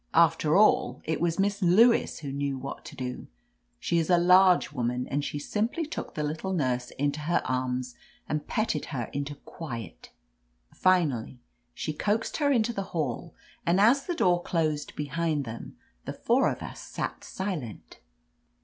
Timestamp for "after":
0.15-0.57